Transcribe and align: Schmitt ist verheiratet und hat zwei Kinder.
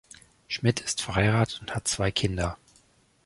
Schmitt 0.47 0.79
ist 0.79 1.03
verheiratet 1.03 1.61
und 1.61 1.75
hat 1.75 1.87
zwei 1.87 2.09
Kinder. 2.09 2.57